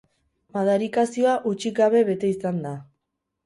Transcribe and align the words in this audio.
Madarikazioa 0.57 1.35
hutsik 1.51 1.77
gabe 1.83 2.05
bete 2.11 2.35
izan 2.39 2.61
da. 2.69 2.77